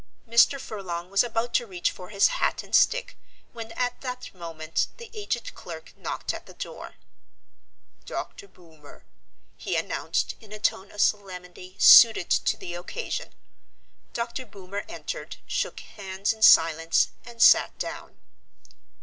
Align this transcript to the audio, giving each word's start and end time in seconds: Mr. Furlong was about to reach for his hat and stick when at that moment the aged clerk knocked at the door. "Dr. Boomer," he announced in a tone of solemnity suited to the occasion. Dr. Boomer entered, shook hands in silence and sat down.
Mr. 0.27 0.59
Furlong 0.59 1.11
was 1.11 1.23
about 1.23 1.53
to 1.53 1.67
reach 1.67 1.91
for 1.91 2.09
his 2.09 2.29
hat 2.29 2.63
and 2.63 2.73
stick 2.75 3.15
when 3.53 3.71
at 3.73 4.01
that 4.01 4.33
moment 4.33 4.87
the 4.97 5.11
aged 5.13 5.53
clerk 5.53 5.93
knocked 5.95 6.33
at 6.33 6.47
the 6.47 6.55
door. 6.55 6.95
"Dr. 8.07 8.47
Boomer," 8.47 9.05
he 9.57 9.75
announced 9.75 10.33
in 10.41 10.51
a 10.51 10.57
tone 10.57 10.91
of 10.91 11.01
solemnity 11.01 11.75
suited 11.77 12.31
to 12.31 12.57
the 12.57 12.73
occasion. 12.73 13.35
Dr. 14.11 14.47
Boomer 14.47 14.85
entered, 14.89 15.37
shook 15.45 15.81
hands 15.81 16.33
in 16.33 16.41
silence 16.41 17.09
and 17.23 17.39
sat 17.39 17.77
down. 17.77 18.17